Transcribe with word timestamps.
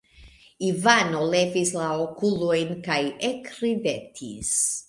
Ivano 0.69 1.19
levis 1.33 1.73
la 1.81 1.91
okulojn 2.05 2.75
kaj 2.89 2.99
ekridetis. 3.33 4.57